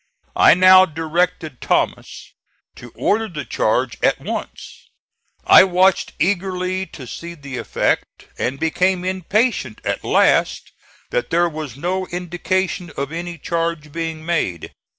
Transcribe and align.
I 0.35 0.55
now 0.55 0.85
directed 0.87 1.61
Thomas 1.61 2.33
to 2.75 2.89
order 2.95 3.27
the 3.27 3.45
charge 3.45 3.99
at 4.01 4.19
once 4.19 4.89
(*16). 5.43 5.43
I 5.59 5.63
watched 5.63 6.13
eagerly 6.17 6.87
to 6.87 7.05
see 7.05 7.35
the 7.35 7.59
effect, 7.59 8.25
and 8.35 8.59
became 8.59 9.05
impatient 9.05 9.79
at 9.85 10.03
last 10.03 10.71
that 11.11 11.29
there 11.29 11.47
was 11.47 11.77
no 11.77 12.07
indication 12.07 12.91
of 12.97 13.11
any 13.11 13.37
charge 13.37 13.91
being 13.91 14.25
made. 14.25 14.71